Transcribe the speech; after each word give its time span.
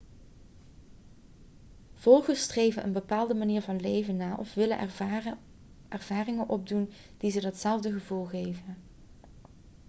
volgers 1.93 2.41
streven 2.43 2.83
een 2.83 2.91
bepaalde 2.91 3.33
manier 3.33 3.61
van 3.61 3.79
leven 3.79 4.17
na 4.17 4.35
of 4.35 4.53
willen 4.53 4.79
ervaringen 5.89 6.49
opdoen 6.49 6.91
die 7.17 7.31
ze 7.31 7.41
datzelfde 7.41 7.91
gevoel 7.91 8.25
geven 8.25 8.75